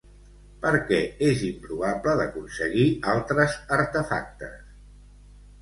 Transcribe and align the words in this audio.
Per 0.61 0.69
què 0.87 1.01
és 1.27 1.43
improbable 1.49 2.15
d'aconseguir 2.21 2.87
altres 3.13 3.59
artefactes? 3.81 4.57